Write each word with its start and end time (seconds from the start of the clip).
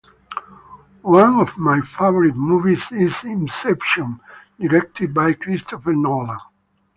One 1.03 1.35
of 1.39 1.59
my 1.59 1.81
favorite 1.81 2.35
movies 2.35 2.91
is 2.91 3.23
"Inception," 3.23 4.19
directed 4.59 5.13
by 5.13 5.33
Christopher 5.33 5.93
Nolan. 5.93 6.39